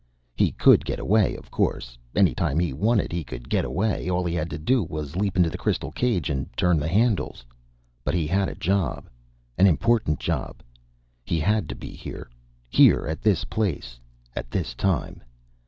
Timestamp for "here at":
12.67-13.21